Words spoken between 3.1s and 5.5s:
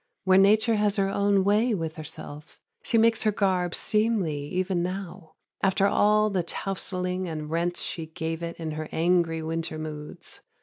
her garb seemly even now,